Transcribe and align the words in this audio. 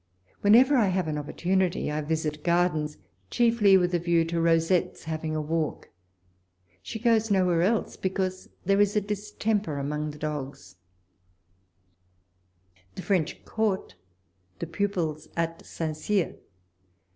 When 0.39 0.55
ever 0.55 0.77
I 0.77 0.87
have 0.87 1.07
an 1.07 1.19
opportunity 1.19 1.91
I 1.91 2.01
visit 2.01 2.43
gardens, 2.43 2.97
chiefly 3.29 3.77
with 3.77 3.93
a 3.93 3.99
view 3.99 4.25
to 4.25 4.41
Rosette's 4.41 5.03
having 5.03 5.35
a 5.35 5.41
walk. 5.43 5.89
She 6.81 6.97
goes 6.97 7.29
nowhere 7.29 7.61
else, 7.61 7.97
because 7.97 8.49
there 8.65 8.81
is 8.81 8.95
a 8.95 9.01
dis 9.01 9.31
temper 9.31 9.77
among 9.77 10.09
the 10.09 10.17
dogs.... 10.17 10.77
Ii4 12.73 12.73
walpole's 12.73 12.73
letters. 12.73 12.95
THE 12.95 13.01
FRENCH 13.03 13.45
COURT— 13.45 13.95
THE 14.57 14.67
PUPILS 14.67 15.27
AT 15.37 15.63
ST. 15.63 15.95
CYR. 15.95 16.35